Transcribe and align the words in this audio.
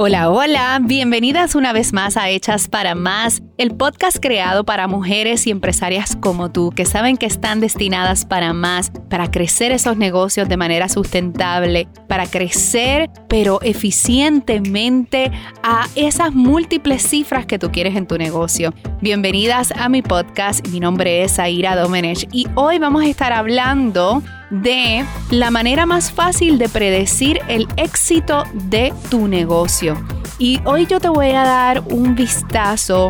Hola, 0.00 0.30
hola, 0.30 0.78
bienvenidas 0.80 1.56
una 1.56 1.72
vez 1.72 1.92
más 1.92 2.16
a 2.16 2.28
Hechas 2.28 2.68
para 2.68 2.94
Más, 2.94 3.42
el 3.56 3.74
podcast 3.74 4.18
creado 4.20 4.62
para 4.62 4.86
mujeres 4.86 5.44
y 5.48 5.50
empresarias 5.50 6.14
como 6.14 6.52
tú 6.52 6.70
que 6.70 6.84
saben 6.84 7.16
que 7.16 7.26
están 7.26 7.58
destinadas 7.58 8.24
para 8.24 8.52
más, 8.52 8.92
para 9.10 9.28
crecer 9.32 9.72
esos 9.72 9.96
negocios 9.96 10.48
de 10.48 10.56
manera 10.56 10.88
sustentable, 10.88 11.88
para 12.06 12.28
crecer 12.28 13.10
pero 13.28 13.60
eficientemente 13.60 15.32
a 15.64 15.88
esas 15.96 16.32
múltiples 16.32 17.02
cifras 17.02 17.44
que 17.44 17.58
tú 17.58 17.72
quieres 17.72 17.96
en 17.96 18.06
tu 18.06 18.18
negocio. 18.18 18.72
Bienvenidas 19.00 19.72
a 19.72 19.88
mi 19.88 20.02
podcast, 20.02 20.64
mi 20.68 20.78
nombre 20.78 21.24
es 21.24 21.40
Aira 21.40 21.74
Domenech 21.74 22.28
y 22.30 22.46
hoy 22.54 22.78
vamos 22.78 23.02
a 23.02 23.08
estar 23.08 23.32
hablando 23.32 24.22
de 24.50 25.04
la 25.30 25.50
manera 25.50 25.86
más 25.86 26.10
fácil 26.10 26.58
de 26.58 26.68
predecir 26.68 27.40
el 27.48 27.68
éxito 27.76 28.44
de 28.52 28.92
tu 29.10 29.28
negocio. 29.28 29.96
Y 30.38 30.60
hoy 30.64 30.86
yo 30.86 31.00
te 31.00 31.08
voy 31.08 31.30
a 31.30 31.42
dar 31.42 31.82
un 31.90 32.14
vistazo, 32.14 33.08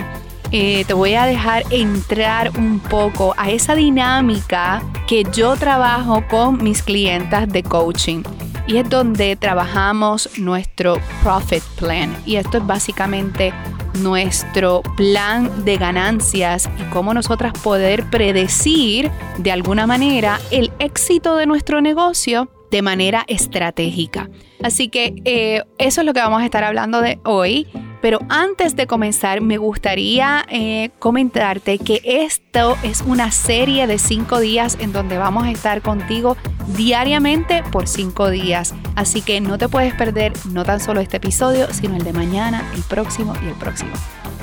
eh, 0.50 0.84
te 0.86 0.94
voy 0.94 1.14
a 1.14 1.26
dejar 1.26 1.64
entrar 1.70 2.50
un 2.58 2.80
poco 2.80 3.34
a 3.36 3.50
esa 3.50 3.74
dinámica 3.74 4.82
que 5.06 5.24
yo 5.32 5.56
trabajo 5.56 6.24
con 6.28 6.62
mis 6.62 6.82
clientas 6.82 7.48
de 7.48 7.62
coaching. 7.62 8.22
Y 8.66 8.76
es 8.76 8.88
donde 8.88 9.34
trabajamos 9.36 10.28
nuestro 10.38 11.00
profit 11.22 11.62
plan. 11.78 12.14
Y 12.26 12.36
esto 12.36 12.58
es 12.58 12.66
básicamente 12.66 13.52
nuestro 13.94 14.82
plan 14.96 15.64
de 15.64 15.76
ganancias 15.76 16.68
y 16.78 16.82
cómo 16.90 17.14
nosotras 17.14 17.52
poder 17.62 18.08
predecir 18.10 19.10
de 19.38 19.52
alguna 19.52 19.86
manera 19.86 20.40
el 20.50 20.72
éxito 20.78 21.36
de 21.36 21.46
nuestro 21.46 21.80
negocio 21.80 22.48
de 22.70 22.82
manera 22.82 23.24
estratégica. 23.28 24.28
Así 24.62 24.88
que 24.88 25.14
eh, 25.24 25.62
eso 25.78 26.00
es 26.00 26.06
lo 26.06 26.12
que 26.12 26.20
vamos 26.20 26.42
a 26.42 26.44
estar 26.44 26.64
hablando 26.64 27.00
de 27.00 27.18
hoy. 27.24 27.66
Pero 28.00 28.20
antes 28.28 28.76
de 28.76 28.86
comenzar, 28.86 29.40
me 29.40 29.58
gustaría 29.58 30.44
eh, 30.48 30.90
comentarte 30.98 31.78
que 31.78 32.00
esto 32.04 32.76
es 32.82 33.02
una 33.02 33.30
serie 33.30 33.86
de 33.86 33.98
cinco 33.98 34.40
días 34.40 34.76
en 34.80 34.92
donde 34.92 35.18
vamos 35.18 35.44
a 35.44 35.50
estar 35.50 35.82
contigo 35.82 36.36
diariamente 36.76 37.62
por 37.72 37.88
cinco 37.88 38.30
días. 38.30 38.74
Así 38.94 39.20
que 39.22 39.40
no 39.40 39.58
te 39.58 39.68
puedes 39.68 39.94
perder 39.94 40.32
no 40.52 40.64
tan 40.64 40.80
solo 40.80 41.00
este 41.00 41.16
episodio, 41.16 41.72
sino 41.72 41.96
el 41.96 42.04
de 42.04 42.12
mañana, 42.12 42.70
el 42.74 42.82
próximo 42.82 43.34
y 43.42 43.48
el 43.48 43.54
próximo. 43.54 43.92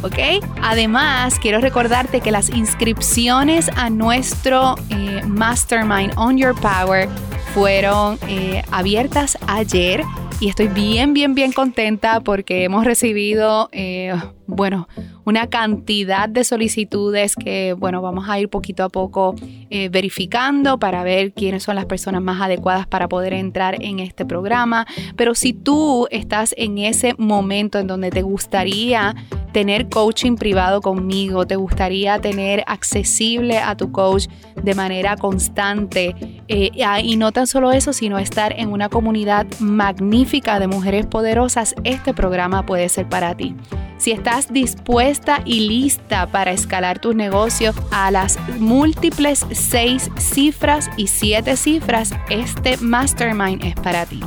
¿ok? 0.03 0.45
Además, 0.61 1.39
quiero 1.39 1.59
recordarte 1.59 2.21
que 2.21 2.31
las 2.31 2.49
inscripciones 2.49 3.69
a 3.75 3.89
nuestro 3.89 4.75
eh, 4.89 5.21
Mastermind 5.25 6.13
On 6.17 6.37
Your 6.37 6.53
Power 6.55 7.09
fueron 7.53 8.19
eh, 8.27 8.63
abiertas 8.71 9.37
ayer 9.47 10.03
y 10.39 10.49
estoy 10.49 10.67
bien, 10.67 11.13
bien, 11.13 11.33
bien 11.33 11.51
contenta 11.51 12.19
porque 12.19 12.63
hemos 12.63 12.83
recibido, 12.85 13.69
eh, 13.71 14.13
bueno, 14.47 14.87
una 15.23 15.47
cantidad 15.47 16.27
de 16.27 16.43
solicitudes 16.43 17.35
que, 17.35 17.73
bueno, 17.73 18.01
vamos 18.01 18.29
a 18.29 18.39
ir 18.39 18.49
poquito 18.49 18.83
a 18.83 18.89
poco 18.89 19.35
eh, 19.69 19.89
verificando 19.89 20.77
para 20.77 21.03
ver 21.03 21.31
quiénes 21.31 21.63
son 21.63 21.75
las 21.75 21.85
personas 21.85 22.21
más 22.21 22.41
adecuadas 22.41 22.85
para 22.85 23.07
poder 23.07 23.33
entrar 23.33 23.81
en 23.81 23.99
este 23.99 24.25
programa. 24.25 24.85
Pero 25.15 25.35
si 25.35 25.53
tú 25.53 26.07
estás 26.11 26.53
en 26.57 26.77
ese 26.77 27.15
momento 27.17 27.79
en 27.79 27.87
donde 27.87 28.11
te 28.11 28.21
gustaría 28.21 29.15
tener 29.55 29.87
coaching 29.87 30.35
privado 30.35 30.81
conmigo, 30.81 31.47
te 31.47 31.55
gustaría 31.55 32.19
tener 32.19 32.65
accesible 32.67 33.57
a 33.59 33.77
tu 33.77 33.89
coach 33.89 34.27
de 34.61 34.75
manera 34.75 35.15
constante 35.15 36.13
eh, 36.49 36.71
y 37.01 37.15
no 37.15 37.31
tan 37.31 37.47
solo 37.47 37.71
eso, 37.71 37.93
sino 37.93 38.19
estar 38.19 38.51
en 38.59 38.69
una 38.69 38.89
comunidad 38.89 39.47
magnífica 39.59 40.59
de 40.59 40.67
mujeres 40.67 41.05
poderosas, 41.05 41.73
este 41.85 42.13
programa 42.13 42.65
puede 42.65 42.89
ser 42.89 43.07
para 43.07 43.33
ti. 43.33 43.55
Si 43.97 44.11
estás 44.11 44.51
dispuesta 44.51 45.41
y 45.45 45.61
lista 45.69 46.27
para 46.27 46.51
escalar 46.51 46.99
tus 46.99 47.15
negocios 47.15 47.77
a 47.91 48.11
las 48.11 48.37
múltiples 48.59 49.45
seis 49.53 50.11
cifras 50.17 50.89
y 50.97 51.07
siete 51.07 51.55
cifras, 51.55 52.11
este 52.29 52.75
mastermind 52.75 53.63
es 53.63 53.75
para 53.75 54.05
ti. 54.05 54.19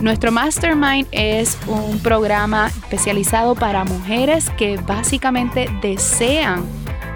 Nuestro 0.00 0.32
Mastermind 0.32 1.06
es 1.12 1.58
un 1.66 1.98
programa 1.98 2.68
especializado 2.68 3.54
para 3.54 3.84
mujeres 3.84 4.48
que 4.50 4.78
básicamente 4.78 5.68
desean 5.82 6.64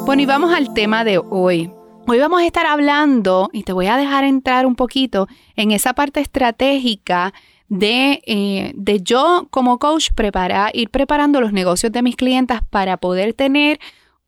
Bueno, 0.07 0.23
y 0.23 0.27
vamos 0.27 0.55
al 0.55 0.73
tema 0.73 1.05
de 1.05 1.19
hoy. 1.19 1.71
Hoy 2.07 2.19
vamos 2.19 2.41
a 2.41 2.47
estar 2.47 2.65
hablando, 2.65 3.51
y 3.53 3.65
te 3.65 3.73
voy 3.73 3.89
a 3.89 3.97
dejar 3.97 4.25
entrar 4.25 4.65
un 4.65 4.77
poquito 4.77 5.27
en 5.57 5.73
esa 5.73 5.93
parte 5.93 6.21
estratégica 6.21 7.35
de, 7.69 8.23
eh, 8.27 8.73
de 8.75 9.01
yo 9.03 9.49
como 9.51 9.79
coach 9.79 10.11
preparar, 10.15 10.71
ir 10.75 10.91
preparando 10.91 11.41
los 11.41 11.53
negocios 11.53 11.93
de 11.93 12.03
mis 12.03 12.17
clientas 12.17 12.63
para 12.71 12.97
poder 12.97 13.35
tener 13.35 13.79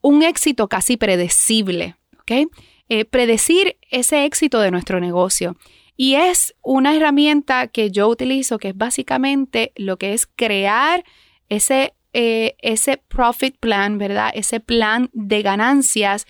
un 0.01 0.23
éxito 0.23 0.69
casi 0.69 0.97
predecible, 0.97 1.97
¿ok? 2.21 2.51
Eh, 2.89 3.05
predecir 3.05 3.77
ese 3.91 4.25
éxito 4.25 4.61
de 4.61 4.71
nuestro 4.71 5.01
negocio. 5.01 5.57
Y 5.97 6.15
es 6.15 6.55
una 6.63 6.95
herramienta 6.95 7.67
que 7.67 7.91
yo 7.91 8.09
utilizo 8.09 8.59
que 8.59 8.69
es 8.69 8.77
básicamente 8.77 9.73
lo 9.77 9.97
que 9.97 10.15
es 10.15 10.27
crear 10.27 11.05
ese 11.49 11.95
eh, 12.15 12.57
ese 12.63 12.97
profit 12.97 13.59
plan, 13.59 13.99
¿verdad? 13.99 14.31
Ese 14.35 14.61
plan 14.61 15.11
de 15.13 15.43
ganancias 15.43 16.27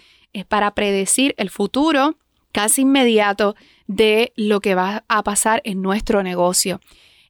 para 0.48 0.74
predecir 0.74 1.34
el 1.38 1.50
futuro 1.50 2.16
casi 2.52 2.82
inmediato 2.82 3.54
de 3.88 4.32
lo 4.36 4.60
que 4.60 4.76
va 4.76 5.04
a 5.08 5.24
pasar 5.24 5.60
en 5.64 5.82
nuestro 5.82 6.22
negocio. 6.22 6.80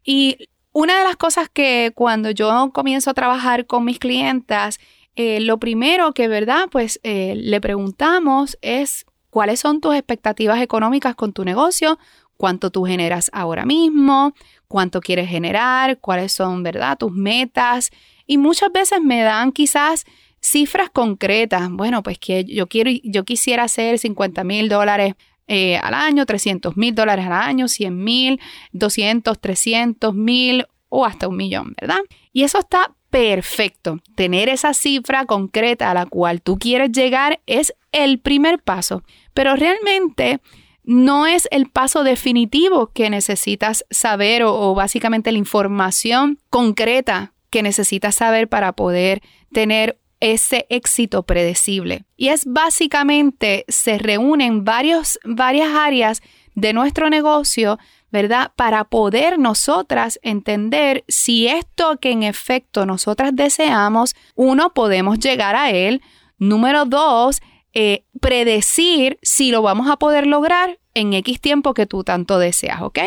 Y 0.05 0.51
una 0.73 0.99
de 0.99 1.05
las 1.05 1.17
cosas 1.17 1.49
que 1.49 1.93
cuando 1.95 2.31
yo 2.31 2.71
comienzo 2.75 3.11
a 3.11 3.15
trabajar 3.15 3.67
con 3.67 3.85
mis 3.85 3.99
clientas, 3.99 4.79
eh, 5.17 5.41
lo 5.41 5.59
primero 5.59 6.13
que, 6.13 6.29
¿verdad? 6.29 6.69
Pues 6.71 7.01
eh, 7.03 7.35
le 7.37 7.61
preguntamos 7.61 8.59
es 8.61 9.07
cuáles 9.31 9.61
son 9.61 9.81
tus 9.81 9.95
expectativas 9.95 10.61
económicas 10.61 11.15
con 11.15 11.33
tu 11.33 11.45
negocio, 11.45 11.99
cuánto 12.37 12.71
tú 12.71 12.85
generas 12.85 13.31
ahora 13.33 13.65
mismo, 13.65 14.35
cuánto 14.67 15.01
quieres 15.01 15.29
generar, 15.29 15.99
cuáles 15.99 16.33
son, 16.33 16.63
¿verdad? 16.63 16.99
Tus 16.99 17.13
metas. 17.13 17.91
Y 18.27 18.39
muchas 18.39 18.73
veces 18.73 19.01
me 19.01 19.23
dan 19.23 19.53
quizás 19.53 20.05
cifras 20.41 20.91
concretas. 20.91 21.69
Bueno, 21.71 22.03
pues 22.03 22.19
que 22.19 22.45
yo 22.45 22.69
quiero, 22.69 22.91
yo 23.05 23.25
quisiera 23.25 23.65
hacer 23.65 23.99
50 23.99 24.45
mil 24.45 24.69
dólares 24.69 25.15
eh, 25.49 25.77
al 25.79 25.95
año, 25.95 26.27
300 26.27 26.77
mil 26.77 26.95
dólares 26.95 27.27
al 27.27 27.33
año, 27.33 27.69
100 27.69 28.05
mil, 28.05 28.41
200, 28.73 29.41
300 29.41 30.15
mil 30.15 30.67
o 30.89 31.05
hasta 31.05 31.27
un 31.29 31.37
millón, 31.37 31.75
¿verdad? 31.81 32.01
Y 32.33 32.45
eso 32.45 32.59
está 32.59 32.93
perfecto. 33.11 33.99
Tener 34.15 34.49
esa 34.49 34.75
cifra 34.75 35.25
concreta 35.25 35.91
a 35.91 35.95
la 35.95 36.07
cual 36.07 36.43
tú 36.43 36.59
quieres 36.59 36.93
llegar 36.93 37.41
es 37.47 37.75
el 37.93 38.21
primer 38.21 38.63
paso, 38.63 39.03
pero 39.35 39.57
realmente 39.57 40.41
no 40.85 41.27
es 41.27 41.49
el 41.51 41.69
paso 41.69 42.03
definitivo 42.03 42.93
que 42.93 43.11
necesitas 43.11 43.85
saber 43.91 44.43
o, 44.43 44.75
básicamente 44.75 45.33
la 45.33 45.39
información 45.39 46.39
concreta 46.51 47.35
que 47.51 47.63
necesitas 47.63 48.15
saber 48.15 48.49
para 48.49 48.73
poder 48.73 49.23
tener 49.53 49.99
ese 50.21 50.67
éxito 50.69 51.23
predecible. 51.23 52.05
Y 52.17 52.29
es 52.29 52.45
básicamente, 52.47 53.65
se 53.69 53.99
reúnen 53.99 54.65
varios, 54.65 55.19
varias 55.25 55.75
áreas 55.75 56.23
de 56.55 56.73
nuestro 56.73 57.09
negocio, 57.09 57.79
¿verdad? 58.11 58.53
Para 58.57 58.85
poder 58.85 59.39
nosotras 59.39 60.19
entender 60.23 61.05
si 61.09 61.47
esto 61.47 61.99
que 62.01 62.11
en 62.11 62.23
efecto 62.23 62.87
nosotras 62.87 63.31
deseamos, 63.35 64.17
uno, 64.35 64.73
podemos 64.75 65.19
llegar 65.19 65.55
a 65.55 65.71
él. 65.71 66.03
Número 66.39 66.85
dos, 66.85 67.41
eh, 67.75 68.05
predecir 68.21 69.19
si 69.23 69.51
lo 69.51 69.63
vamos 69.63 69.91
a 69.91 69.99
poder 69.99 70.27
lograr 70.27 70.79
en 70.95 71.13
X 71.13 71.41
tiempo 71.41 71.75
que 71.75 71.87
tú 71.87 72.03
tanto 72.03 72.39
deseas, 72.39 72.83
¿ok? 72.83 72.99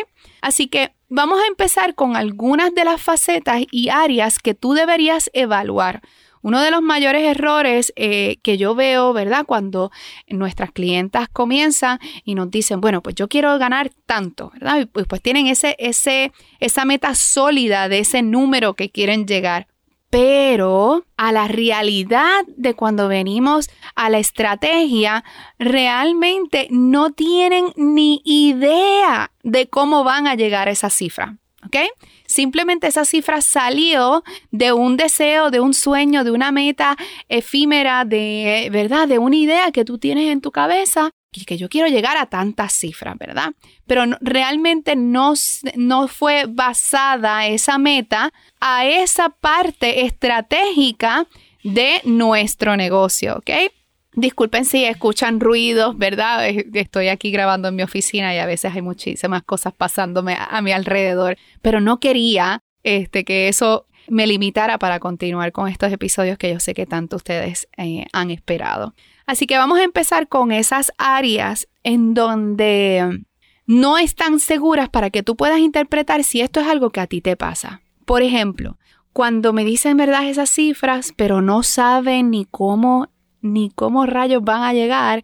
Así 0.42 0.68
que 0.68 0.94
vamos 1.10 1.40
a 1.42 1.48
empezar 1.48 1.94
con 1.96 2.16
algunas 2.16 2.74
de 2.74 2.86
las 2.86 3.02
facetas 3.02 3.64
y 3.70 3.90
áreas 3.90 4.40
que 4.40 4.54
tú 4.54 4.74
deberías 4.74 5.30
evaluar. 5.34 6.02
Uno 6.42 6.62
de 6.62 6.72
los 6.72 6.82
mayores 6.82 7.24
errores 7.24 7.94
eh, 7.96 8.38
que 8.44 8.58
yo 8.58 8.76
veo, 8.76 9.14
¿verdad? 9.14 9.46
Cuando 9.46 9.92
nuestras 10.28 10.72
clientas 10.72 11.30
comienzan 11.30 12.00
y 12.24 12.36
nos 12.36 12.50
dicen, 12.50 12.82
bueno, 12.82 13.02
pues 13.02 13.16
yo 13.16 13.28
quiero 13.28 13.58
ganar 13.58 13.92
tanto, 14.06 14.52
¿verdad? 14.54 14.82
Y 14.82 14.86
pues, 14.86 15.06
pues 15.08 15.22
tienen 15.22 15.48
ese, 15.48 15.76
ese, 15.80 16.32
esa 16.60 16.86
meta 16.86 17.16
sólida 17.16 17.90
de 17.90 18.00
ese 18.00 18.22
número 18.22 18.74
que 18.74 18.90
quieren 18.90 19.26
llegar. 19.26 19.68
Pero 20.12 21.06
a 21.16 21.32
la 21.32 21.48
realidad 21.48 22.44
de 22.58 22.74
cuando 22.74 23.08
venimos 23.08 23.70
a 23.96 24.10
la 24.10 24.20
estrategia, 24.20 25.24
realmente 25.58 26.68
no 26.70 27.12
tienen 27.12 27.72
ni 27.78 28.22
idea 28.26 29.32
de 29.42 29.70
cómo 29.70 30.04
van 30.04 30.28
a 30.28 30.36
llegar 30.36 30.68
a 30.68 30.72
esa 30.72 30.90
cifra. 30.90 31.38
¿Ok? 31.66 31.78
Simplemente 32.26 32.88
esa 32.88 33.06
cifra 33.06 33.42
salió 33.42 34.24
de 34.52 34.74
un 34.74 34.98
deseo, 34.98 35.52
de 35.52 35.60
un 35.60 35.74
sueño, 35.74 36.24
de 36.24 36.32
una 36.32 36.52
meta 36.52 36.98
efímera, 37.30 38.04
de, 38.06 38.70
¿verdad? 38.72 39.08
De 39.08 39.20
una 39.20 39.36
idea 39.36 39.72
que 39.72 39.86
tú 39.86 39.98
tienes 39.98 40.32
en 40.32 40.42
tu 40.42 40.52
cabeza 40.52 41.12
y 41.34 41.46
que 41.46 41.58
yo 41.58 41.70
quiero 41.70 41.88
llegar 41.88 42.18
a 42.18 42.26
tantas 42.26 42.74
cifras, 42.74 43.18
¿verdad? 43.18 43.54
Pero 43.86 44.04
realmente 44.20 44.96
no, 44.96 45.34
no 45.76 46.08
fue 46.08 46.46
basada 46.48 47.48
esa 47.48 47.78
meta 47.78 48.34
a 48.60 48.86
esa 48.86 49.30
parte 49.30 50.06
estratégica 50.06 51.28
de 51.64 52.02
nuestro 52.04 52.76
negocio, 52.76 53.38
¿ok? 53.38 53.72
Disculpen 54.14 54.66
si 54.66 54.84
escuchan 54.84 55.40
ruidos, 55.40 55.98
¿verdad? 55.98 56.46
Estoy 56.74 57.08
aquí 57.08 57.32
grabando 57.32 57.70
en 57.70 57.76
mi 57.76 57.84
oficina 57.84 58.36
y 58.36 58.40
a 58.40 58.46
veces 58.46 58.74
hay 58.76 58.82
muchísimas 58.82 59.44
cosas 59.44 59.74
pasándome 59.74 60.38
a, 60.38 60.62
mi 60.62 60.74
alrededor, 60.74 61.38
pero 61.62 61.80
no 61.80 62.00
quería 62.00 62.62
este, 62.84 63.24
que 63.24 63.48
eso 63.48 63.88
me 64.08 64.28
limitara 64.28 64.78
para 64.80 65.00
continuar 65.00 65.54
con 65.54 65.70
estos 65.70 65.92
episodios 65.94 66.38
que 66.38 66.52
yo 66.52 66.60
sé 66.60 66.74
que 66.74 66.86
tanto 66.86 67.16
ustedes 67.16 67.70
eh, 67.78 68.06
han 68.12 68.32
esperado. 68.32 68.94
Así 69.26 69.48
que 69.48 69.58
vamos 69.58 69.80
a 69.80 69.84
empezar 69.84 70.28
con 70.28 70.52
esas 70.52 70.92
áreas 70.98 71.70
en 71.84 72.14
donde 72.14 73.24
no 73.66 73.98
están 73.98 74.40
seguras 74.40 74.90
para 74.90 75.10
que 75.10 75.24
tú 75.24 75.38
puedas 75.38 75.60
interpretar 75.60 76.26
si 76.26 76.42
esto 76.42 76.60
es 76.60 76.68
algo 76.68 76.90
que 76.90 77.00
a 77.00 77.08
ti 77.08 77.22
te 77.22 77.38
pasa. 77.38 77.82
Por 78.06 78.24
ejemplo, 78.24 78.78
cuando 79.14 79.54
me 79.54 79.64
dicen 79.64 79.98
verdad 79.98 80.28
esas 80.28 80.50
cifras, 80.50 81.14
pero 81.16 81.42
no 81.42 81.64
saben 81.64 82.32
ni 82.32 82.46
cómo 82.46 83.11
ni 83.42 83.70
cómo 83.70 84.06
rayos 84.06 84.44
van 84.44 84.64
a 84.64 84.74
llegar, 84.74 85.24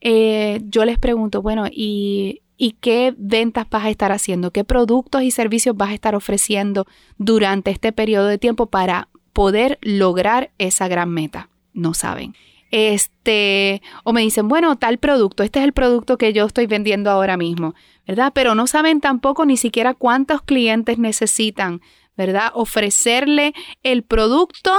eh, 0.00 0.60
yo 0.64 0.84
les 0.84 0.98
pregunto, 0.98 1.42
bueno, 1.42 1.66
¿y, 1.70 2.42
¿y 2.56 2.72
qué 2.80 3.14
ventas 3.16 3.68
vas 3.70 3.84
a 3.84 3.90
estar 3.90 4.12
haciendo? 4.12 4.50
¿Qué 4.50 4.64
productos 4.64 5.22
y 5.22 5.30
servicios 5.30 5.76
vas 5.76 5.90
a 5.90 5.94
estar 5.94 6.14
ofreciendo 6.14 6.86
durante 7.18 7.70
este 7.70 7.92
periodo 7.92 8.26
de 8.26 8.38
tiempo 8.38 8.66
para 8.66 9.08
poder 9.32 9.78
lograr 9.80 10.50
esa 10.58 10.88
gran 10.88 11.10
meta? 11.10 11.48
No 11.72 11.94
saben. 11.94 12.34
Este, 12.72 13.82
o 14.02 14.12
me 14.12 14.22
dicen, 14.22 14.48
bueno, 14.48 14.76
tal 14.76 14.98
producto, 14.98 15.42
este 15.42 15.58
es 15.58 15.64
el 15.64 15.72
producto 15.72 16.16
que 16.16 16.32
yo 16.32 16.46
estoy 16.46 16.66
vendiendo 16.66 17.10
ahora 17.10 17.36
mismo, 17.36 17.74
¿verdad? 18.06 18.32
Pero 18.34 18.54
no 18.54 18.66
saben 18.66 19.00
tampoco 19.00 19.44
ni 19.44 19.58
siquiera 19.58 19.92
cuántos 19.92 20.40
clientes 20.40 20.98
necesitan, 20.98 21.82
¿verdad? 22.16 22.50
Ofrecerle 22.54 23.52
el 23.82 24.04
producto 24.04 24.72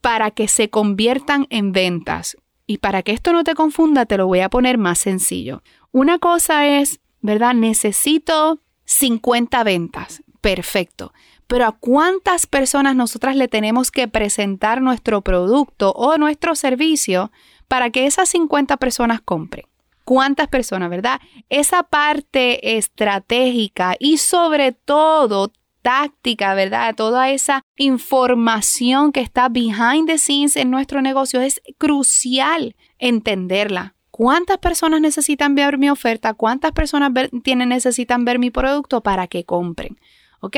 para 0.00 0.30
que 0.30 0.48
se 0.48 0.70
conviertan 0.70 1.46
en 1.50 1.72
ventas. 1.72 2.36
Y 2.66 2.78
para 2.78 3.02
que 3.02 3.12
esto 3.12 3.32
no 3.32 3.44
te 3.44 3.54
confunda, 3.54 4.06
te 4.06 4.16
lo 4.16 4.26
voy 4.26 4.40
a 4.40 4.48
poner 4.48 4.78
más 4.78 4.98
sencillo. 4.98 5.62
Una 5.92 6.18
cosa 6.18 6.66
es, 6.66 7.00
¿verdad? 7.20 7.54
Necesito 7.54 8.60
50 8.84 9.62
ventas. 9.64 10.22
Perfecto. 10.40 11.12
Pero 11.46 11.66
¿a 11.66 11.72
cuántas 11.72 12.46
personas 12.46 12.96
nosotras 12.96 13.36
le 13.36 13.48
tenemos 13.48 13.90
que 13.90 14.08
presentar 14.08 14.80
nuestro 14.80 15.20
producto 15.20 15.92
o 15.92 16.16
nuestro 16.16 16.54
servicio 16.54 17.30
para 17.68 17.90
que 17.90 18.06
esas 18.06 18.28
50 18.30 18.76
personas 18.78 19.20
compren? 19.20 19.66
¿Cuántas 20.04 20.48
personas, 20.48 20.90
verdad? 20.90 21.20
Esa 21.48 21.82
parte 21.82 22.76
estratégica 22.76 23.96
y 23.98 24.18
sobre 24.18 24.72
todo 24.72 25.50
táctica, 25.84 26.54
¿verdad? 26.54 26.94
Toda 26.96 27.30
esa 27.30 27.62
información 27.76 29.12
que 29.12 29.20
está 29.20 29.50
behind 29.50 30.06
the 30.06 30.16
scenes 30.16 30.56
en 30.56 30.70
nuestro 30.70 31.02
negocio 31.02 31.42
es 31.42 31.60
crucial 31.76 32.74
entenderla. 32.98 33.94
¿Cuántas 34.10 34.56
personas 34.58 35.02
necesitan 35.02 35.54
ver 35.54 35.76
mi 35.76 35.90
oferta? 35.90 36.32
¿Cuántas 36.32 36.72
personas 36.72 37.12
tienen, 37.42 37.68
necesitan 37.68 38.24
ver 38.24 38.38
mi 38.38 38.50
producto 38.50 39.02
para 39.02 39.26
que 39.26 39.44
compren? 39.44 39.98
¿Ok? 40.40 40.56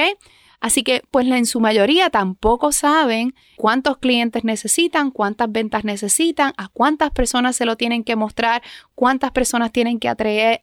Así 0.60 0.82
que, 0.82 1.02
pues 1.10 1.26
en 1.26 1.46
su 1.46 1.60
mayoría 1.60 2.10
tampoco 2.10 2.72
saben 2.72 3.34
cuántos 3.56 3.98
clientes 3.98 4.44
necesitan, 4.44 5.10
cuántas 5.10 5.50
ventas 5.50 5.84
necesitan, 5.84 6.52
a 6.56 6.68
cuántas 6.68 7.10
personas 7.10 7.56
se 7.56 7.66
lo 7.66 7.76
tienen 7.76 8.04
que 8.04 8.16
mostrar, 8.16 8.62
cuántas 8.94 9.32
personas 9.32 9.72
tienen 9.72 9.98
que 9.98 10.08
atraer, 10.08 10.60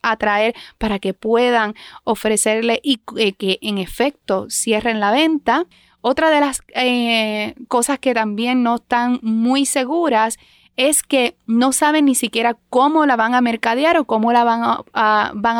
para 0.77 0.99
que 0.99 1.13
puedan 1.13 1.75
ofrecerle 2.03 2.79
y 2.83 3.01
eh, 3.17 3.33
que 3.33 3.59
en 3.61 3.77
efecto 3.77 4.47
cierren 4.49 4.99
la 4.99 5.11
venta. 5.11 5.65
Otra 6.01 6.29
de 6.29 6.39
las 6.39 6.61
eh, 6.75 7.55
cosas 7.67 7.99
que 7.99 8.13
también 8.13 8.63
no 8.63 8.75
están 8.75 9.19
muy 9.21 9.65
seguras 9.65 10.37
es 10.75 11.03
que 11.03 11.37
no 11.45 11.71
saben 11.71 12.05
ni 12.05 12.15
siquiera 12.15 12.57
cómo 12.69 13.05
la 13.05 13.15
van 13.15 13.35
a 13.35 13.41
mercadear 13.41 13.97
o 13.97 14.05
cómo 14.05 14.33
la 14.33 14.43
van 14.43 14.61
a, 14.63 15.31
van 15.35 15.57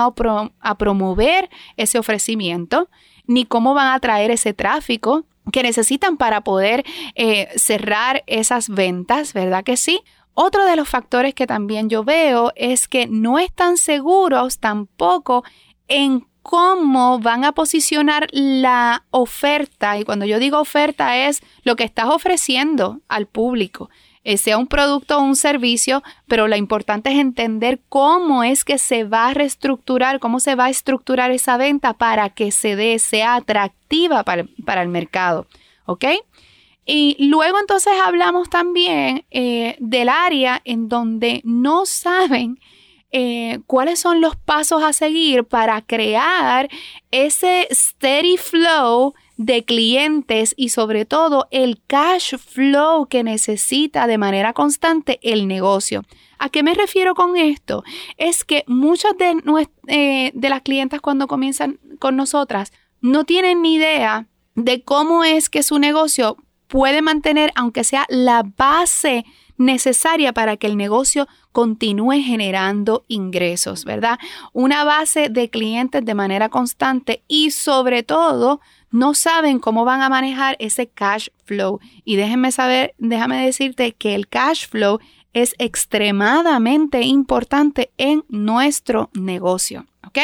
a 0.60 0.75
promover 0.75 1.50
ese 1.77 2.00
ofrecimiento 2.00 2.89
ni 3.25 3.46
cómo 3.46 3.74
van 3.74 3.94
a 3.94 4.00
traer 4.00 4.32
ese 4.32 4.53
tráfico 4.53 5.25
que 5.51 5.63
necesitan 5.63 6.18
para 6.18 6.42
poder 6.42 6.84
eh, 7.15 7.50
cerrar 7.56 8.24
esas 8.27 8.70
ventas, 8.70 9.34
¿verdad 9.34 9.63
que 9.63 9.77
sí? 9.77 10.01
Otro 10.34 10.65
de 10.65 10.75
los 10.75 10.89
factores 10.89 11.36
que 11.36 11.46
también 11.46 11.89
yo 11.89 12.03
veo 12.03 12.51
es 12.56 12.88
que 12.88 13.08
no 13.08 13.38
están 13.38 13.77
seguros 13.77 14.60
tampoco 14.60 15.44
en 15.88 16.25
cómo 16.42 17.20
van 17.20 17.46
a 17.46 17.53
posicionar 17.53 18.27
la 18.32 19.06
oferta. 19.12 19.98
Y 19.98 20.03
cuando 20.03 20.25
yo 20.25 20.39
digo 20.39 20.60
oferta 20.60 21.18
es 21.18 21.42
lo 21.63 21.75
que 21.75 21.84
estás 21.84 22.08
ofreciendo 22.08 23.00
al 23.08 23.27
público. 23.27 23.89
Eh, 24.25 24.38
sea 24.38 24.58
un 24.58 24.68
producto 24.68 25.18
o 25.18 25.22
un 25.22 25.36
servicio, 25.36 26.01
pero 26.27 26.48
lo 26.48 26.56
importante 26.56 27.12
es 27.12 27.20
entender 27.20 27.82
cómo 27.89 28.44
es 28.44 28.63
que 28.63 28.77
se 28.77 29.03
va 29.03 29.27
a 29.27 29.34
reestructurar, 29.34 30.20
cómo 30.20 30.39
se 30.39 30.56
va 30.56 30.65
a 30.65 30.70
estructurar 30.70 31.32
esa 31.32 31.58
venta 31.58 31.94
para 31.94 32.30
que 32.30 32.51
se 32.51 32.77
dé, 32.77 33.00
sea 33.00 33.36
atractiva 33.36 34.24
para, 34.24 34.82
el 34.82 34.88
mercado. 34.88 35.46
¿Ok? 35.86 36.06
Y 36.86 37.18
luego 37.20 37.60
entonces 37.60 37.94
hablamos 38.01 38.50
también 38.50 39.25
eh, 39.32 39.75
del 39.80 40.08
área 40.08 40.62
en 40.63 40.88
donde 40.88 41.42
no 41.44 41.86
saben 41.86 42.60
eh, 43.12 43.60
cuáles 43.68 44.00
son 44.00 44.22
los 44.22 44.36
pasos 44.38 44.84
a 44.84 44.94
seguir 44.94 45.44
para 45.44 45.82
crear 45.82 46.70
ese 47.12 47.68
steady 47.72 48.38
flow 48.38 49.13
de 49.38 49.66
clientes 49.66 50.54
y 50.58 50.70
sobre 50.70 51.06
todo 51.06 51.48
el 51.52 51.82
cash 51.88 52.36
flow 52.38 53.08
que 53.08 53.24
necesita 53.24 54.08
de 54.08 54.18
manera 54.18 54.54
constante 54.54 55.20
el 55.24 55.48
negocio. 55.48 56.04
¿A 56.38 56.50
qué 56.50 56.62
me 56.62 56.74
refiero 56.74 57.16
con 57.16 57.38
esto? 57.38 57.84
Es 58.18 58.44
que 58.44 58.63
muchas 58.68 59.13
de, 59.18 59.36
eh, 59.88 60.32
las 60.36 60.62
clientas 60.62 61.02
cuando 61.02 61.28
comienzan 61.28 61.80
con 62.00 62.16
nosotras 62.16 62.72
no 63.02 63.24
tienen 63.25 63.62
ni 63.62 63.75
idea 63.75 64.28
de 64.56 64.84
cómo 64.84 65.24
es 65.24 65.50
que 65.50 65.63
su 65.63 65.80
negocio 65.80 66.38
puede 66.68 67.02
mantener, 67.02 67.52
aunque 67.56 67.84
sea 67.84 68.06
la 68.10 68.44
base 68.58 69.25
necesaria 69.57 70.33
para 70.33 70.57
que 70.57 70.67
el 70.67 70.77
negocio 70.77 71.27
continúe 71.51 72.22
generando 72.24 73.03
ingresos, 73.07 73.86
¿verdad? 73.86 74.19
Una 74.51 74.83
base 74.83 75.29
de 75.29 75.50
clientes 75.50 76.03
de 76.03 76.13
manera 76.13 76.50
constante 76.50 77.24
y 77.27 77.51
sobre 77.51 78.03
todo 78.03 78.62
no 78.91 79.13
saben 79.15 79.60
cómo 79.60 79.86
van 79.86 80.01
a 80.01 80.10
manejar 80.10 80.55
ese 80.60 80.88
cash 80.88 81.29
flow. 81.45 81.79
Y 82.05 82.15
déjenme 82.15 82.51
saber, 82.51 82.93
déjame 82.98 83.43
decirte 83.43 83.93
que 83.93 84.15
el 84.15 84.27
cash 84.27 84.67
flow 84.67 85.00
es 85.33 85.55
extremadamente 85.57 87.01
importante 87.01 87.91
en 87.98 88.24
nuestro 88.29 89.10
negocio, 89.13 89.86
¿ok? 90.07 90.19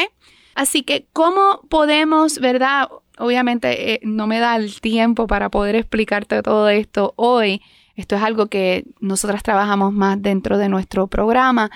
Así 0.53 0.83
que, 0.83 1.07
¿cómo 1.13 1.61
podemos, 1.69 2.39
verdad? 2.39 2.89
Obviamente 3.17 3.93
eh, 3.93 3.99
no 4.03 4.27
me 4.27 4.39
da 4.39 4.55
el 4.55 4.81
tiempo 4.81 5.25
para 5.25 5.49
poder 5.49 5.75
explicarte 5.75 6.41
todo 6.43 6.69
esto 6.69 7.13
hoy. 7.15 7.61
Esto 7.99 8.15
es 8.15 8.23
algo 8.23 8.47
que 8.47 8.85
nosotras 9.01 9.43
trabajamos 9.43 9.91
más 9.91 10.21
dentro 10.21 10.57
de 10.57 10.69
nuestro 10.69 11.07
programa, 11.07 11.69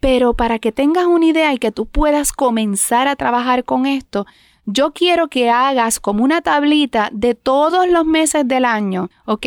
pero 0.00 0.32
para 0.32 0.58
que 0.58 0.72
tengas 0.72 1.04
una 1.04 1.26
idea 1.26 1.52
y 1.52 1.58
que 1.58 1.72
tú 1.72 1.84
puedas 1.84 2.32
comenzar 2.32 3.06
a 3.06 3.16
trabajar 3.16 3.64
con 3.64 3.84
esto, 3.84 4.24
yo 4.64 4.94
quiero 4.94 5.28
que 5.28 5.50
hagas 5.50 6.00
como 6.00 6.24
una 6.24 6.40
tablita 6.40 7.10
de 7.12 7.34
todos 7.34 7.86
los 7.86 8.06
meses 8.06 8.48
del 8.48 8.64
año, 8.64 9.10
¿ok? 9.26 9.44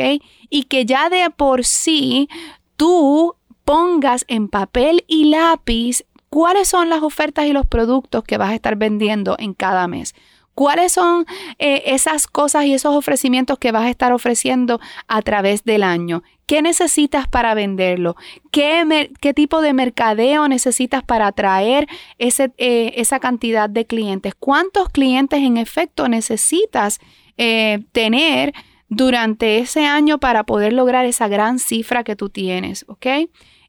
Y 0.51 0.65
que 0.65 0.85
ya 0.85 1.09
de 1.09 1.31
por 1.31 1.65
sí 1.65 2.29
tú 2.75 3.33
pongas 3.65 4.23
en 4.27 4.47
papel 4.47 5.03
y 5.07 5.25
lápiz 5.25 6.03
cuáles 6.29 6.67
son 6.67 6.87
las 6.91 7.01
ofertas 7.01 7.47
y 7.47 7.51
los 7.51 7.65
productos 7.65 8.23
que 8.25 8.37
vas 8.37 8.51
a 8.51 8.55
estar 8.55 8.75
vendiendo 8.75 9.37
en 9.39 9.55
cada 9.55 9.87
mes. 9.87 10.13
¿Cuáles 10.61 10.91
son 10.91 11.25
eh, 11.57 11.81
esas 11.87 12.27
cosas 12.27 12.65
y 12.65 12.75
esos 12.75 12.95
ofrecimientos 12.95 13.57
que 13.57 13.71
vas 13.71 13.85
a 13.85 13.89
estar 13.89 14.13
ofreciendo 14.13 14.79
a 15.07 15.23
través 15.23 15.63
del 15.63 15.81
año? 15.81 16.21
¿Qué 16.45 16.61
necesitas 16.61 17.27
para 17.27 17.55
venderlo? 17.55 18.15
¿Qué, 18.51 19.09
tipo 19.35 19.61
de 19.61 19.73
mercadeo 19.73 20.47
necesitas 20.47 21.01
para 21.01 21.25
atraer 21.25 21.87
eh, 22.19 22.93
esa 22.95 23.19
cantidad 23.19 23.71
de 23.71 23.87
clientes? 23.87 24.35
¿Cuántos 24.37 24.89
clientes 24.89 25.39
en 25.39 25.57
efecto 25.57 26.07
necesitas 26.07 26.99
eh, 27.37 27.79
tener 27.91 28.53
durante 28.87 29.57
ese 29.57 29.87
año 29.87 30.19
para 30.19 30.43
poder 30.43 30.73
lograr 30.73 31.07
esa 31.07 31.27
gran 31.27 31.57
cifra 31.57 32.03
que 32.03 32.15
tú 32.15 32.29
tienes? 32.29 32.85
¿Ok? 32.87 33.07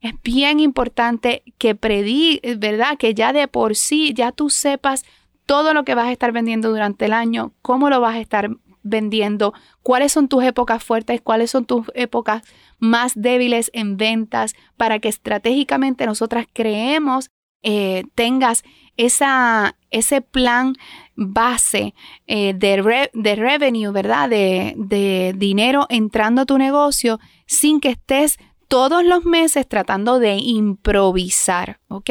Es 0.03 0.13
bien 0.23 0.61
importante 0.61 1.43
que 1.57 1.75
predí, 1.75 2.39
¿verdad? 2.59 2.99
Que 2.99 3.15
ya 3.15 3.33
de 3.33 3.49
por 3.49 3.77
sí, 3.77 4.13
ya 4.13 4.31
tú 4.31 4.51
sepas 4.51 5.07
todo 5.47 5.75
lo 5.75 5.85
que 5.85 5.95
vas 5.95 6.07
a 6.07 6.13
estar 6.13 6.33
vendiendo 6.33 6.71
durante 6.71 7.07
el 7.07 7.13
año, 7.13 7.53
cómo 7.63 7.91
lo 7.91 8.01
vas 8.01 8.17
a 8.17 8.21
estar 8.21 8.51
vendiendo, 8.83 9.55
cuáles 9.83 10.13
son 10.13 10.29
tus 10.29 10.43
épocas 10.45 10.83
fuertes, 10.83 11.21
cuáles 11.21 11.51
son 11.51 11.65
tus 11.65 11.87
épocas 11.95 12.43
más 12.79 13.13
débiles 13.15 13.71
en 13.75 13.97
ventas, 13.97 14.55
para 14.77 14.99
que 14.99 15.09
estratégicamente 15.09 16.07
nosotras 16.07 16.47
creemos, 16.53 17.31
eh, 17.63 18.05
tengas 18.17 18.65
esa, 18.97 19.77
ese 19.91 20.21
plan 20.21 20.75
base 21.15 21.95
eh, 22.27 22.55
de, 22.55 23.11
de, 23.15 23.37
revenue, 23.37 23.93
¿verdad? 23.93 24.29
De, 24.29 24.75
de 24.77 25.33
dinero 25.37 25.87
entrando 25.89 26.43
a 26.43 26.47
tu 26.47 26.59
negocio 26.59 27.21
sin 27.47 27.81
que 27.81 27.91
estés 27.91 28.39
todos 28.67 29.05
los 29.05 29.25
meses 29.25 29.69
tratando 29.69 30.19
de 30.19 30.37
improvisar, 30.37 31.79
¿ok? 31.89 32.11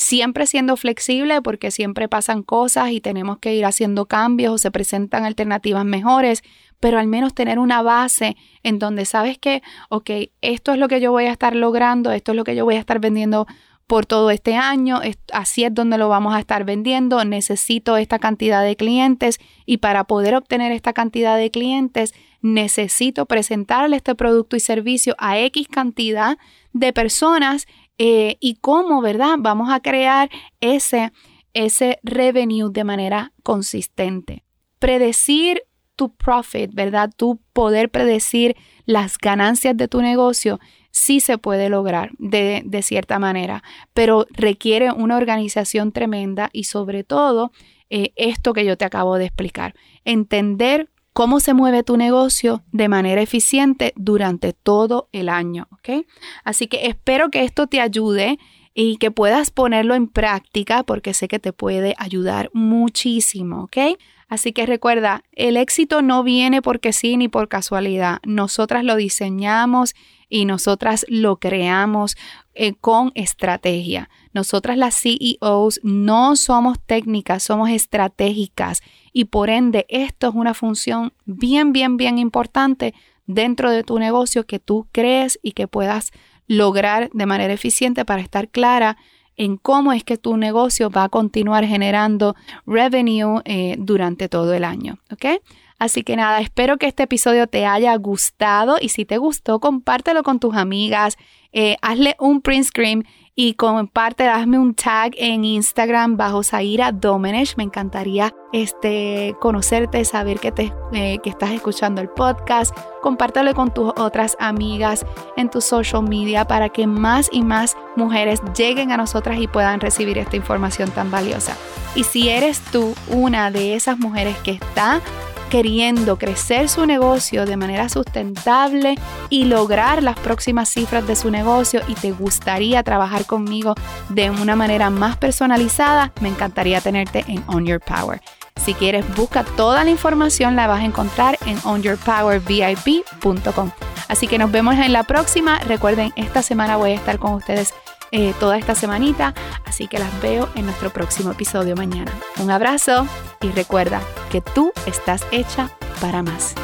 Siempre 0.00 0.46
siendo 0.46 0.78
flexible 0.78 1.42
porque 1.42 1.70
siempre 1.70 2.08
pasan 2.08 2.42
cosas 2.42 2.90
y 2.90 3.02
tenemos 3.02 3.38
que 3.38 3.54
ir 3.54 3.66
haciendo 3.66 4.06
cambios 4.06 4.54
o 4.54 4.58
se 4.58 4.70
presentan 4.70 5.26
alternativas 5.26 5.84
mejores, 5.84 6.42
pero 6.80 6.98
al 6.98 7.06
menos 7.06 7.34
tener 7.34 7.58
una 7.58 7.82
base 7.82 8.34
en 8.62 8.78
donde 8.78 9.04
sabes 9.04 9.36
que, 9.36 9.62
ok, 9.90 10.10
esto 10.40 10.72
es 10.72 10.78
lo 10.78 10.88
que 10.88 11.02
yo 11.02 11.12
voy 11.12 11.26
a 11.26 11.32
estar 11.32 11.54
logrando, 11.54 12.12
esto 12.12 12.32
es 12.32 12.36
lo 12.36 12.44
que 12.44 12.56
yo 12.56 12.64
voy 12.64 12.76
a 12.76 12.80
estar 12.80 12.98
vendiendo 12.98 13.46
por 13.86 14.06
todo 14.06 14.30
este 14.30 14.56
año, 14.56 15.00
así 15.34 15.64
es 15.64 15.74
donde 15.74 15.98
lo 15.98 16.08
vamos 16.08 16.34
a 16.34 16.38
estar 16.38 16.64
vendiendo, 16.64 17.22
necesito 17.26 17.98
esta 17.98 18.18
cantidad 18.18 18.64
de 18.64 18.76
clientes 18.76 19.38
y 19.66 19.78
para 19.78 20.04
poder 20.04 20.34
obtener 20.34 20.72
esta 20.72 20.94
cantidad 20.94 21.36
de 21.36 21.50
clientes 21.50 22.14
necesito 22.40 23.26
presentarle 23.26 23.96
este 23.96 24.14
producto 24.14 24.56
y 24.56 24.60
servicio 24.60 25.14
a 25.18 25.38
X 25.40 25.68
cantidad 25.68 26.38
de 26.72 26.92
personas 26.92 27.66
eh, 28.02 28.38
y 28.40 28.54
cómo, 28.54 29.02
¿verdad? 29.02 29.36
Vamos 29.40 29.70
a 29.70 29.80
crear 29.80 30.30
ese, 30.60 31.12
ese 31.52 32.00
revenue 32.02 32.70
de 32.70 32.82
manera 32.82 33.34
consistente. 33.42 34.42
Predecir 34.78 35.64
tu 35.96 36.16
profit, 36.16 36.72
¿verdad? 36.72 37.10
Tu 37.14 37.38
poder 37.52 37.90
predecir 37.90 38.56
las 38.86 39.18
ganancias 39.18 39.76
de 39.76 39.86
tu 39.86 40.00
negocio 40.00 40.60
sí 40.90 41.20
se 41.20 41.36
puede 41.36 41.68
lograr 41.68 42.12
de, 42.16 42.62
de, 42.64 42.80
cierta 42.80 43.18
manera, 43.18 43.62
pero 43.92 44.26
requiere 44.30 44.90
una 44.92 45.18
organización 45.18 45.92
tremenda 45.92 46.48
y 46.54 46.64
sobre 46.64 47.04
todo 47.04 47.52
eh, 47.90 48.14
esto 48.16 48.54
que 48.54 48.64
yo 48.64 48.78
te 48.78 48.86
acabo 48.86 49.18
de 49.18 49.26
explicar, 49.26 49.74
entender 50.06 50.88
cómo 51.12 51.40
se 51.40 51.54
mueve 51.54 51.82
tu 51.82 51.96
negocio 51.96 52.62
de 52.72 52.88
manera 52.88 53.20
eficiente 53.20 53.92
durante 53.96 54.52
todo 54.52 55.08
el 55.12 55.28
año, 55.28 55.68
¿ok? 55.72 56.06
Así 56.44 56.66
que 56.66 56.86
espero 56.86 57.30
que 57.30 57.44
esto 57.44 57.66
te 57.66 57.80
ayude 57.80 58.38
y 58.74 58.96
que 58.96 59.10
puedas 59.10 59.50
ponerlo 59.50 59.94
en 59.94 60.06
práctica 60.06 60.82
porque 60.84 61.14
sé 61.14 61.28
que 61.28 61.38
te 61.38 61.52
puede 61.52 61.94
ayudar 61.98 62.50
muchísimo, 62.52 63.64
¿ok? 63.64 63.98
Así 64.28 64.52
que 64.52 64.64
recuerda, 64.64 65.24
el 65.32 65.56
éxito 65.56 66.02
no 66.02 66.22
viene 66.22 66.62
porque 66.62 66.92
sí 66.92 67.16
ni 67.16 67.26
por 67.26 67.48
casualidad. 67.48 68.20
Nosotras 68.24 68.84
lo 68.84 68.94
diseñamos 68.94 69.94
y 70.28 70.44
nosotras 70.44 71.04
lo 71.08 71.38
creamos 71.38 72.16
eh, 72.54 72.74
con 72.74 73.10
estrategia. 73.16 74.08
Nosotras 74.32 74.76
las 74.76 74.94
CEOs 75.00 75.80
no 75.82 76.36
somos 76.36 76.78
técnicas, 76.80 77.42
somos 77.42 77.70
estratégicas 77.70 78.82
y 79.12 79.26
por 79.26 79.50
ende 79.50 79.86
esto 79.88 80.28
es 80.28 80.34
una 80.34 80.54
función 80.54 81.12
bien, 81.24 81.72
bien, 81.72 81.96
bien 81.96 82.18
importante 82.18 82.94
dentro 83.26 83.70
de 83.70 83.84
tu 83.84 83.98
negocio 83.98 84.46
que 84.46 84.58
tú 84.58 84.86
crees 84.92 85.38
y 85.42 85.52
que 85.52 85.68
puedas 85.68 86.10
lograr 86.46 87.10
de 87.12 87.26
manera 87.26 87.52
eficiente 87.52 88.04
para 88.04 88.22
estar 88.22 88.48
clara 88.48 88.96
en 89.36 89.56
cómo 89.56 89.92
es 89.92 90.04
que 90.04 90.18
tu 90.18 90.36
negocio 90.36 90.90
va 90.90 91.04
a 91.04 91.08
continuar 91.08 91.64
generando 91.64 92.36
revenue 92.66 93.40
eh, 93.44 93.76
durante 93.78 94.28
todo 94.28 94.52
el 94.52 94.64
año. 94.64 94.98
¿Ok? 95.12 95.40
Así 95.78 96.02
que 96.02 96.14
nada, 96.14 96.42
espero 96.42 96.76
que 96.76 96.86
este 96.86 97.04
episodio 97.04 97.46
te 97.46 97.64
haya 97.64 97.96
gustado 97.96 98.76
y 98.78 98.90
si 98.90 99.06
te 99.06 99.16
gustó, 99.16 99.60
compártelo 99.60 100.22
con 100.22 100.38
tus 100.38 100.54
amigas, 100.54 101.16
eh, 101.52 101.78
hazle 101.80 102.16
un 102.18 102.42
print 102.42 102.66
screen 102.66 103.06
y 103.42 103.54
comparte, 103.54 104.28
hazme 104.28 104.58
un 104.58 104.74
tag 104.74 105.12
en 105.16 105.46
Instagram 105.46 106.18
bajo 106.18 106.42
Zaira 106.42 106.92
Domenech. 106.92 107.56
Me 107.56 107.64
encantaría 107.64 108.34
este, 108.52 109.34
conocerte, 109.40 110.04
saber 110.04 110.38
que, 110.38 110.52
te, 110.52 110.74
eh, 110.92 111.20
que 111.22 111.30
estás 111.30 111.50
escuchando 111.52 112.02
el 112.02 112.10
podcast. 112.10 112.76
Compártelo 113.00 113.54
con 113.54 113.72
tus 113.72 113.94
otras 113.96 114.36
amigas 114.40 115.06
en 115.38 115.48
tu 115.48 115.62
social 115.62 116.02
media 116.02 116.44
para 116.44 116.68
que 116.68 116.86
más 116.86 117.30
y 117.32 117.40
más 117.40 117.78
mujeres 117.96 118.42
lleguen 118.54 118.92
a 118.92 118.98
nosotras 118.98 119.40
y 119.40 119.48
puedan 119.48 119.80
recibir 119.80 120.18
esta 120.18 120.36
información 120.36 120.90
tan 120.90 121.10
valiosa. 121.10 121.56
Y 121.94 122.04
si 122.04 122.28
eres 122.28 122.60
tú 122.60 122.92
una 123.08 123.50
de 123.50 123.74
esas 123.74 123.98
mujeres 123.98 124.36
que 124.44 124.50
está 124.50 125.00
queriendo 125.50 126.16
crecer 126.16 126.70
su 126.70 126.86
negocio 126.86 127.44
de 127.44 127.58
manera 127.58 127.90
sustentable 127.90 128.94
y 129.28 129.44
lograr 129.44 130.02
las 130.02 130.18
próximas 130.18 130.70
cifras 130.70 131.06
de 131.06 131.16
su 131.16 131.30
negocio 131.30 131.82
y 131.88 131.94
te 131.94 132.12
gustaría 132.12 132.82
trabajar 132.82 133.26
conmigo 133.26 133.74
de 134.08 134.30
una 134.30 134.56
manera 134.56 134.88
más 134.88 135.18
personalizada, 135.18 136.12
me 136.20 136.28
encantaría 136.28 136.80
tenerte 136.80 137.24
en 137.28 137.44
On 137.48 137.66
Your 137.66 137.80
Power. 137.80 138.22
Si 138.64 138.74
quieres, 138.74 139.04
busca 139.16 139.44
toda 139.44 139.84
la 139.84 139.90
información, 139.90 140.54
la 140.54 140.66
vas 140.66 140.80
a 140.80 140.84
encontrar 140.84 141.38
en 141.46 141.58
onyourpowervip.com. 141.64 143.70
Así 144.08 144.26
que 144.26 144.38
nos 144.38 144.50
vemos 144.50 144.74
en 144.74 144.92
la 144.92 145.04
próxima. 145.04 145.58
Recuerden, 145.60 146.12
esta 146.16 146.42
semana 146.42 146.76
voy 146.76 146.90
a 146.90 146.94
estar 146.94 147.18
con 147.18 147.34
ustedes 147.34 147.72
eh, 148.12 148.34
toda 148.40 148.58
esta 148.58 148.74
semanita, 148.74 149.34
así 149.64 149.86
que 149.88 149.98
las 149.98 150.20
veo 150.20 150.48
en 150.54 150.66
nuestro 150.66 150.90
próximo 150.90 151.32
episodio 151.32 151.76
mañana. 151.76 152.12
Un 152.38 152.50
abrazo 152.50 153.06
y 153.40 153.50
recuerda 153.50 154.00
que 154.30 154.40
tú 154.40 154.72
estás 154.86 155.26
hecha 155.30 155.70
para 156.00 156.22
más. 156.22 156.54